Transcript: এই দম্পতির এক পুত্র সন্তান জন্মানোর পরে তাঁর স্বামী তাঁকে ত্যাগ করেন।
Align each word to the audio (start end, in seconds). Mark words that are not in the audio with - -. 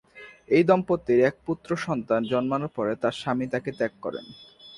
এই 0.55 0.63
দম্পতির 0.69 1.19
এক 1.29 1.35
পুত্র 1.45 1.69
সন্তান 1.85 2.21
জন্মানোর 2.31 2.71
পরে 2.77 2.93
তাঁর 3.01 3.15
স্বামী 3.21 3.45
তাঁকে 3.53 3.71
ত্যাগ 3.79 3.93
করেন। 4.05 4.25